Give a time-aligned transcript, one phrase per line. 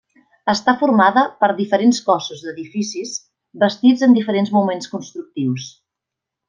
[0.53, 3.15] Està formada per diferents cossos d'edificis
[3.65, 5.73] bastits en diferents moments constructius.